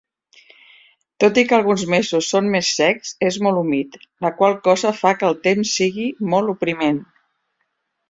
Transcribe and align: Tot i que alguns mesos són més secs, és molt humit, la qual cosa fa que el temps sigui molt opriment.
Tot 1.23 1.37
i 1.41 1.43
que 1.51 1.55
alguns 1.57 1.83
mesos 1.95 2.31
són 2.35 2.49
més 2.57 2.71
secs, 2.79 3.13
és 3.29 3.39
molt 3.49 3.61
humit, 3.63 4.01
la 4.29 4.35
qual 4.41 4.59
cosa 4.71 4.97
fa 5.05 5.15
que 5.21 5.31
el 5.31 5.41
temps 5.49 5.79
sigui 5.83 6.11
molt 6.37 6.59
opriment. 6.59 7.03